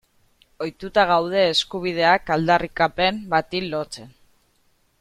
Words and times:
Ohituta 0.67 1.03
gaude 1.11 1.43
eskubideak 1.49 2.33
aldarrikapen 2.37 3.21
bati 3.35 3.61
lotzen. 3.67 4.09